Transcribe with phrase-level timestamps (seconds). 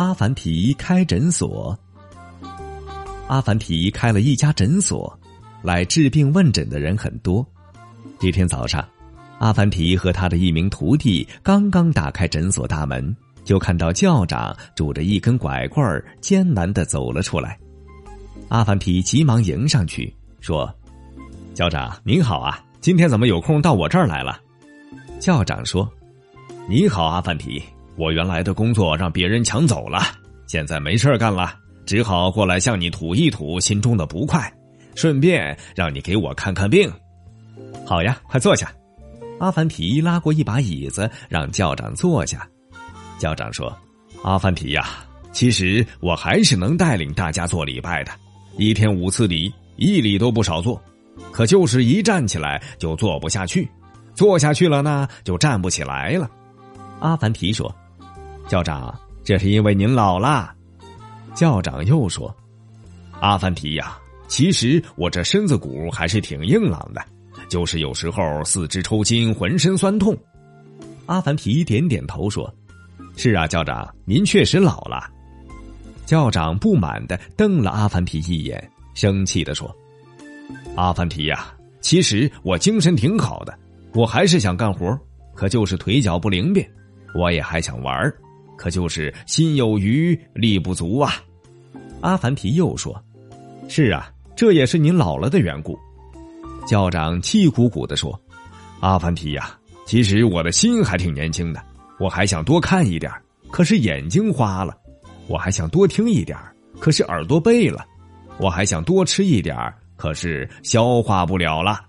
[0.00, 1.78] 阿凡提开诊所。
[3.28, 5.14] 阿凡提开了一家诊所，
[5.60, 7.46] 来治病问诊的人很多。
[8.18, 8.82] 这天早上，
[9.40, 13.14] 阿凡提和他的一名徒弟刚刚打开诊所大门，
[13.44, 17.58] 就看到校长拄着一根拐棍儿，艰难的走了出来。
[18.48, 20.10] 阿凡提急忙迎上去，
[20.40, 20.74] 说
[21.54, 24.40] ：“校长您好啊，今天怎么有空到我这儿来了？”
[25.20, 25.86] 校长说
[26.66, 27.62] ：“你好，阿凡提。”
[28.00, 30.00] 我原来的工作让别人抢走了，
[30.46, 31.54] 现在没事干了，
[31.84, 34.50] 只好过来向你吐一吐心中的不快，
[34.94, 36.90] 顺便让你给我看看病。
[37.84, 38.72] 好呀，快坐下。
[39.38, 42.48] 阿凡提拉过一把椅子，让校长坐下。
[43.18, 43.70] 校长说
[44.24, 48.10] ：“阿凡提呀，其实我还是能带领大家做礼拜的，
[48.56, 50.82] 一天五次礼，一礼都不少做。
[51.30, 53.68] 可就是一站起来就坐不下去，
[54.14, 56.26] 坐下去了呢，就站不起来了。”
[57.00, 57.70] 阿凡提说。
[58.50, 60.52] 校长，这是因为您老了。
[61.36, 62.34] 校长又说
[63.22, 67.00] ：“阿凡提呀，其实我这身子骨还是挺硬朗的，
[67.48, 70.16] 就是有时候四肢抽筋，浑身酸痛。”
[71.06, 72.52] 阿凡提点点头说
[73.16, 75.08] ：“是啊，校长，您确实老了。”
[76.04, 79.72] 校长不满的瞪了阿凡提一眼，生气的说
[80.74, 83.56] ：“阿凡提呀，其实我精神挺好的，
[83.94, 84.98] 我还是想干活，
[85.36, 86.68] 可就是腿脚不灵便，
[87.14, 88.12] 我也还想玩。”
[88.60, 91.14] 可就是心有余力不足啊！
[92.02, 93.02] 阿凡提又说
[93.70, 95.78] ：“是啊，这也是您老了的缘故。”
[96.68, 98.20] 校长气鼓鼓的说
[98.80, 101.64] ：“阿凡提呀，其实我的心还挺年轻的，
[101.98, 103.10] 我还想多看一点
[103.50, 104.74] 可是眼睛花了；
[105.26, 106.38] 我还想多听一点
[106.78, 107.82] 可是耳朵背了；
[108.38, 109.56] 我还想多吃一点
[109.96, 111.80] 可是消化不了了。”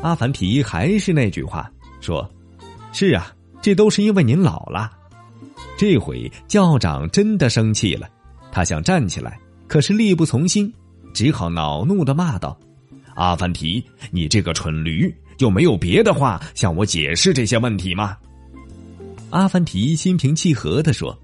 [0.00, 2.26] 阿凡提还是那句话说
[2.94, 4.90] ：“是啊，这都是因为您老了。”
[5.82, 8.08] 这回校长真的生气了，
[8.52, 10.72] 他想站起来，可是力不从心，
[11.12, 12.56] 只好恼怒的骂道
[13.16, 18.16] ：“阿凡提，你这个蠢驴，就没有别的话向我解释这些问题吗？”
[19.30, 21.18] 阿凡提心平气和的说：“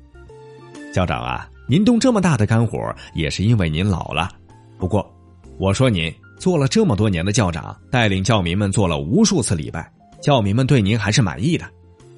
[0.92, 4.28] 校长啊，您动这么大的肝火，也是因为您老了。
[4.76, 5.08] 不过，
[5.56, 9.88] 我说您做了这么多年的校长，带领教民们做了无数次礼拜，
[10.20, 11.64] 教民们对您还是满意的。”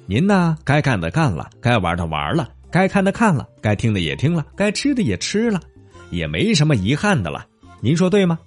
[0.07, 0.57] 您呢？
[0.65, 5.61] 该干的干了，该玩的玩了，该看的看了，该听的也听了，该吃的也吃了，
[6.09, 7.45] 也没什么遗憾的了。
[7.79, 8.37] 您说对吗？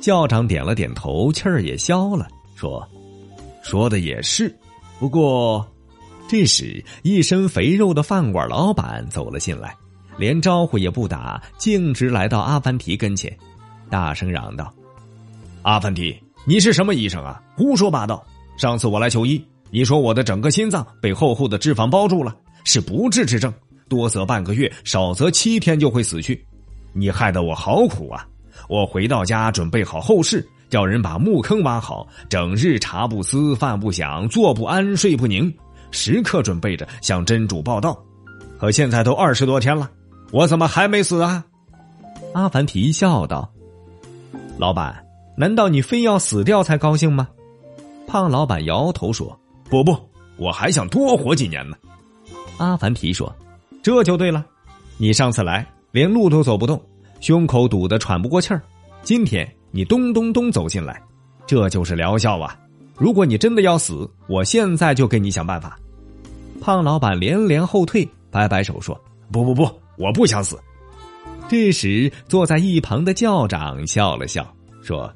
[0.00, 2.86] 校长点了点头，气儿也消了，说
[3.64, 4.54] ：“说的也是。”
[5.00, 5.66] 不过，
[6.28, 9.74] 这时一身肥肉的饭馆老板走了进来，
[10.18, 13.36] 连招呼也不打，径直来到阿凡提跟前，
[13.90, 14.72] 大声嚷道
[15.62, 16.16] ：“阿凡提，
[16.46, 17.42] 你是什么医生啊？
[17.56, 18.24] 胡说八道！
[18.56, 19.44] 上次我来求医。”
[19.74, 23.52] 你说我的整个心脏被厚厚的脂肪包住了，是不治之症，
[23.88, 26.46] 多则半个月，少则七天就会死去。
[26.92, 28.24] 你害得我好苦啊！
[28.68, 35.52] 我回到家准备好后事，叫人把墓坑挖好，整日茶不思饭不想，坐不安睡不宁，
[35.90, 38.00] 时刻准备着向真主报道。
[38.60, 39.90] 可现在都二十多天了，
[40.30, 41.44] 我怎么还没死啊？
[42.32, 43.52] 阿凡提笑道
[44.56, 45.04] ：“老板，
[45.36, 47.26] 难道你非要死掉才高兴吗？”
[48.06, 49.36] 胖老板摇头说。
[49.68, 49.96] 不不，
[50.36, 51.76] 我还想多活几年呢。
[52.58, 53.34] 阿凡提说
[53.82, 54.44] ：“这就对了，
[54.98, 56.80] 你上次来连路都走不动，
[57.20, 58.62] 胸口堵得喘不过气儿。
[59.02, 61.02] 今天你咚咚咚走进来，
[61.46, 62.56] 这就是疗效啊！
[62.96, 65.78] 如果你真的要死，我现在就给你想办法。”
[66.60, 68.98] 胖老板连连后退，摆摆手说
[69.32, 70.58] ：“不不不，我不想死。”
[71.48, 74.46] 这时坐在一旁的教长笑了笑，
[74.82, 75.12] 说：“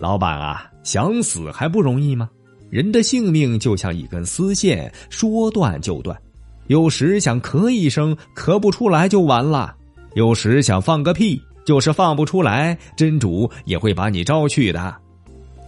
[0.00, 2.28] 老板啊，想死还不容易吗？”
[2.74, 6.20] 人的性命就像一根丝线，说断就断。
[6.66, 9.72] 有时想咳一声，咳不出来就完了；
[10.14, 14.92] 有时想放个屁，就是放不出来，真主也会把你招去的。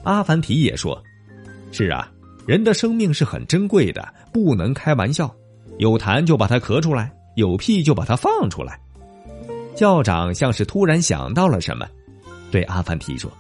[0.03, 1.01] 阿凡提也说
[1.71, 2.11] ：“是啊，
[2.45, 5.33] 人的生命是很珍贵的，不能开玩笑。
[5.79, 8.81] 有痰就把它咳出来，有屁就把它放出来。”
[9.79, 11.87] 校长像是突然想到了什么，
[12.51, 13.31] 对阿凡提说：“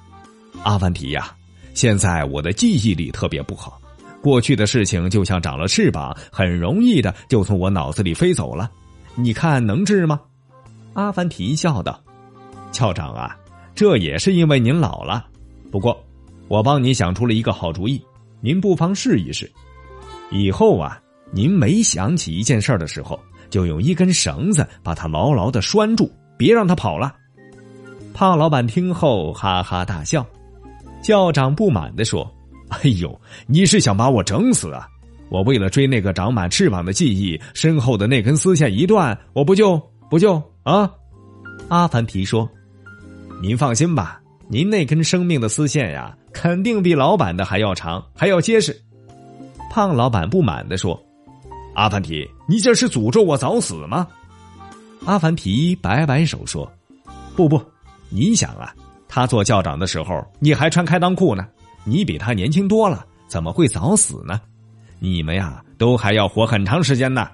[0.62, 1.34] 阿凡提呀。”
[1.76, 3.78] 现在我的记忆力特别不好，
[4.22, 8.70] 过去的事情就像长了翅膀，很容易的就从我脑子里飞走了。
[9.14, 10.18] 你看能治吗？
[10.94, 12.02] 阿凡提笑道
[12.72, 13.36] ：“校长啊，
[13.74, 15.26] 这也是因为您老了。
[15.70, 16.02] 不过，
[16.48, 18.02] 我帮你想出了一个好主意，
[18.40, 19.50] 您不妨试一试。
[20.30, 20.98] 以后啊，
[21.30, 23.20] 您每想起一件事的时候，
[23.50, 27.14] 就用一根绳子把它牢牢的拴住，别让它跑了。”
[28.14, 30.26] 胖老板听后哈哈大笑。
[31.06, 32.28] 校长不满的说
[32.66, 34.88] ：“哎呦，你是想把我整死啊？
[35.28, 39.80] 我为了追那个长满翅膀的记忆，身后的那根丝线一断，我不就
[40.10, 40.90] 不就啊？
[41.68, 42.50] 阿凡提说
[43.40, 48.76] ：“您放心吧，您那根生命的丝线呀，肯定比老板的还要长，还要结实。”
[49.70, 51.00] 胖老板不满的说
[51.76, 54.04] ：“阿凡提，你这是诅咒我早死吗？”
[55.06, 56.68] 阿凡提摆摆手说
[57.36, 57.62] ：“不不，
[58.08, 58.74] 你想啊，
[59.16, 61.46] 他做校长的时候，你还穿开裆裤呢，
[61.84, 64.38] 你比他年轻多了，怎么会早死呢？
[64.98, 67.26] 你们呀，都还要活很长时间呢。”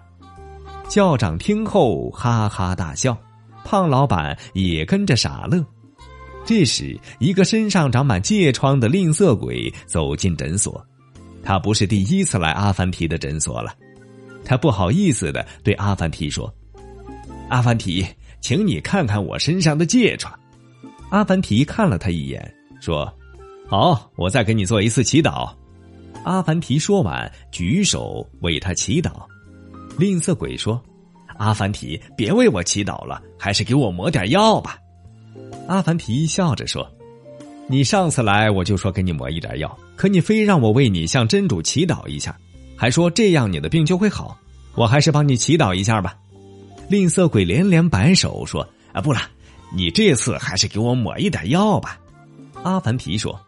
[0.89, 3.19] 校长听后哈哈大笑。
[3.65, 5.61] 胖老板也跟着傻乐。
[6.45, 10.81] 这时，一个身上长满疥疮的吝啬鬼走进诊所。
[11.43, 13.75] 他不是第一次来阿凡提的诊所了。
[14.45, 16.53] 他不好意思的对阿凡提说
[17.51, 18.07] ：“阿凡提，
[18.41, 20.33] 请你看看我身上的疥疮。”
[21.13, 22.43] 阿凡提看了他一眼，
[22.81, 23.05] 说
[23.69, 25.53] ：“好，我再给你做一次祈祷。”
[26.25, 29.11] 阿凡提说完，举手为他祈祷。
[29.99, 30.83] 吝啬鬼说。
[31.37, 34.79] 阿凡提，别为我祈祷了，还是给我抹点药吧。
[35.67, 36.89] 阿凡提笑着说
[37.69, 42.35] ：“你上次来我就说给你抹一点药，可你非让我为你向真主祈祷一下，
[42.75, 44.39] 还说这样你的病就会好。
[44.77, 46.17] 我还是帮你祈祷一下吧。”
[46.89, 49.21] 吝啬鬼连连摆手说：“啊，不了，
[49.75, 51.99] 你这次还是给我抹一点药吧。”
[52.63, 53.39] 阿凡提说：“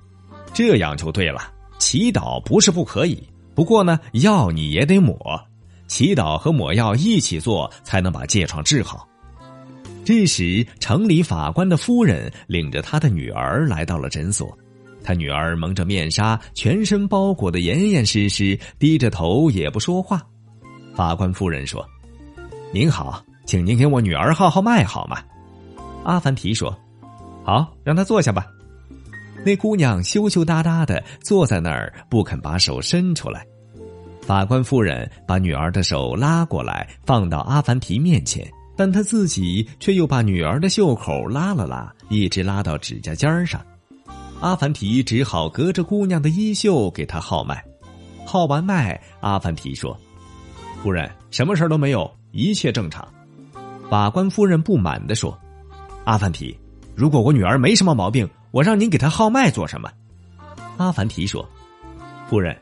[0.52, 3.22] 这样就对了，祈祷不是不可以，
[3.54, 5.16] 不过呢，药你也得抹。”
[5.86, 9.06] 祈祷和抹药一起做，才能把疥疮治好。
[10.02, 14.56] 这时，城里法官的夫人领着他的女儿来到了诊所。
[15.04, 20.22] 他女儿蒙着面纱，全身包裹的严严实实，低着头也不说话。
[20.94, 21.86] 法官夫人说
[22.72, 25.22] ：“您好，请您给我女儿号号脉好吗？”
[26.04, 26.76] 阿凡提说
[27.44, 28.46] ：“好，让她坐下吧。”
[29.44, 33.44] 那姑娘羞羞答答的坐在那儿，不肯把手伸出来。
[34.22, 43.60] 法官夫人把女儿的手拉过来，放到阿凡提面前，但他自己却又把女儿的袖口拉了拉，一直拉到指甲尖上。
[44.40, 47.62] 阿凡提只好隔着姑娘的衣袖给她号脉。
[48.24, 49.94] 号完脉，阿凡提说
[50.82, 53.06] ：“夫人，什么事都没有，一切正常。”
[53.90, 55.38] 法官夫人不满地说
[56.04, 56.56] ：“阿凡提，
[56.94, 59.90] 如果我女儿没什么毛病，我让您给她号脉做什么？”
[60.76, 61.48] 阿凡提说
[62.28, 62.56] ：“夫人。”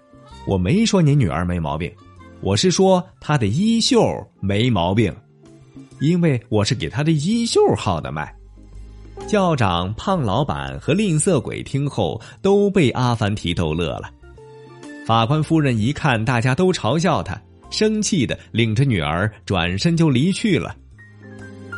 [0.45, 1.89] 我没说您女儿没毛病，
[2.41, 4.03] 我是说她的衣袖
[4.41, 5.15] 没毛病，
[6.01, 8.35] 因为我是给她的衣袖号的脉。
[9.29, 14.11] 校长、胖老板和吝啬鬼听后都被阿凡提逗乐了。
[15.07, 17.41] 法官夫人一看大家都嘲笑他，
[17.71, 20.75] 生气的领着女儿转身就离去了。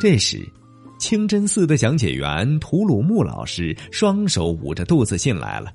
[0.00, 0.42] 这时，
[0.98, 5.72] 清真寺的讲解员图鲁木老师双手捂着肚子进来了。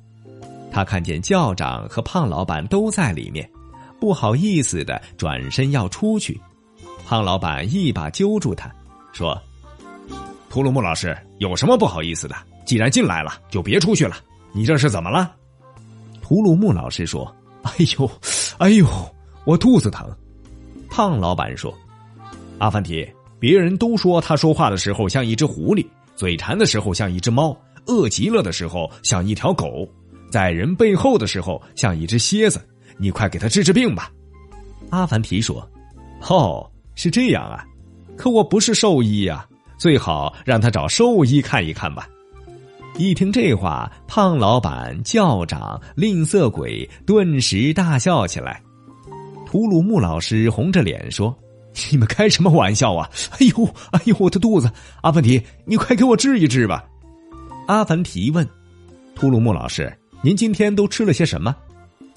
[0.72, 3.50] 他看见校长和胖老板都在里面，
[4.00, 6.40] 不好意思的转身要出去。
[7.06, 8.72] 胖老板一把揪住他，
[9.12, 9.40] 说
[10.50, 12.36] ：“图鲁木老师有什么不好意思的？
[12.66, 14.18] 既然进来了，就别出去了。
[14.52, 15.36] 你这是怎么了？”
[16.22, 18.12] 图鲁木老师说：“哎呦，
[18.60, 18.86] 哎呦，
[19.46, 20.08] 我肚子疼。”
[20.88, 21.74] 胖老板说
[22.60, 23.08] ：“阿凡提，
[23.40, 27.56] 别人都说他说话的时候像一只狐狸，嘴馋的时候像一只猫，
[27.86, 29.88] 饿极了的时候像一条狗。”
[30.30, 32.62] 在人背后的时候像一只蝎子，
[33.00, 34.12] 你快给他治治病吧。
[34.92, 35.68] 阿凡提说
[36.30, 37.66] ：“哦，是这样啊，
[38.16, 39.44] 可我不是兽医呀，
[39.80, 42.08] 最好让他找兽医看一看吧。”
[42.96, 48.62] 一听这话，胖老板、校长、吝啬鬼顿时大笑起来。
[49.48, 51.36] 图鲁木老师红着脸说
[51.92, 53.10] ：“你们开什么玩笑啊？
[53.32, 54.72] 哎呦，哎呦，我的肚子！
[55.02, 56.84] 阿凡提，你快给我治一治吧。”
[57.68, 58.48] 阿凡提问
[59.16, 61.56] ：“图鲁木老师。”您今天都吃了些什么？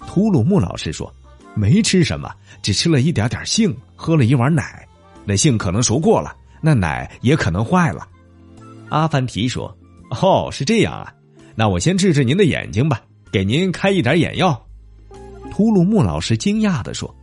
[0.09, 1.13] 图鲁木老师说
[1.55, 2.29] ：“没吃什么，
[2.61, 4.85] 只吃了一点点杏，喝了一碗奶。
[5.25, 8.09] 那杏可能熟过了，那奶也可能坏了。”
[8.91, 9.73] 阿凡提说
[10.21, 11.15] ：“哦，是这样啊，
[11.55, 13.01] 那我先治治您的眼睛吧，
[13.31, 14.61] 给您开一点眼药。”
[15.53, 17.15] 图鲁木老师惊讶的说：“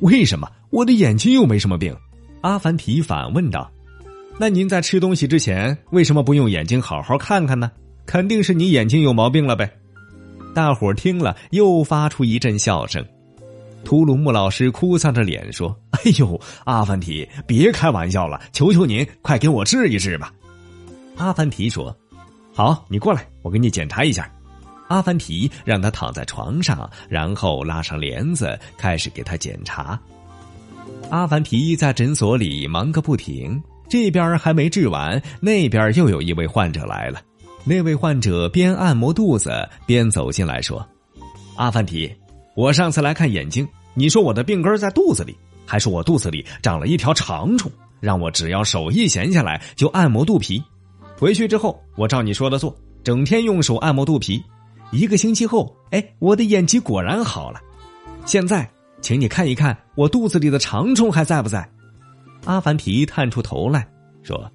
[0.00, 1.96] 为什么我的眼睛又没什么病？”
[2.42, 3.70] 阿凡提反问道
[4.40, 7.70] ：“那您在吃东西之前为什么不用眼睛好好看看呢？
[8.04, 9.70] 肯定是你眼睛有毛病了呗。”
[10.52, 13.04] 大伙儿听了，又发出一阵笑声。
[13.84, 20.32] 图鲁木老师哭丧着脸说：“哎呦，阿凡提，别开玩笑了，求求您，快给我治一治吧。”
[21.16, 21.96] 阿凡提说
[22.54, 24.30] ：“好，你过来，我给你检查一下。”
[24.88, 29.98] 阿凡提让他躺在床上，然后拉上帘子，开始给他检查。
[31.10, 37.20] 阿凡提在诊所里忙个不停，这边还没治完，那边又有一位患者来了。
[37.64, 40.84] 那位患者边按摩肚子边走进来说
[41.56, 42.12] ：“阿凡提，
[42.56, 45.36] 我上次来看眼睛，你说我的病根在肚子里，
[45.66, 47.70] 还是我肚子里长了一条长虫，
[48.00, 50.62] 让我只要手一闲下来就按摩肚皮。
[51.18, 52.74] 回去之后，我照你说的做，
[53.04, 54.42] 整天用手按摩肚皮。
[54.90, 57.60] 一个星期后，哎，我的眼疾果然好了。
[58.26, 58.68] 现在，
[59.02, 61.68] 请你看一看我肚子里的长虫还在不在？
[62.44, 63.86] 阿凡提探出头来
[64.22, 64.50] 说：“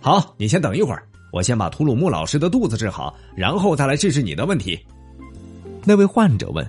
[0.00, 4.78] 好，你先等一会儿，我先把图鲁木老师的肚子治好，然后再来治治你的问题。”
[5.84, 6.68] 那位患者问：“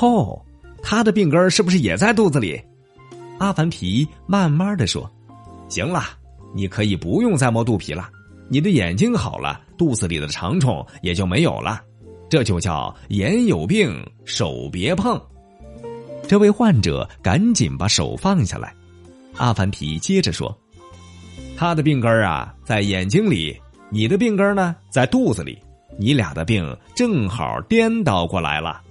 [0.00, 0.40] 哦，
[0.82, 2.60] 他的病根是不是也在肚子里？”
[3.38, 5.10] 阿凡提慢慢的说
[5.68, 6.02] ：“行了，
[6.54, 8.08] 你可以不用再摸肚皮了，
[8.48, 11.80] 你的眼睛好了，肚子里的长虫也就没有了，
[12.28, 15.20] 这就叫眼有病，手别碰。”
[16.28, 18.72] 这位患者赶紧把手放下来。
[19.38, 20.54] 阿凡提接着说
[21.56, 23.58] ：“他的病根啊，在眼睛里；
[23.88, 25.58] 你的病根呢，在肚子里。
[25.98, 28.82] 你俩的病正好颠倒过来了。”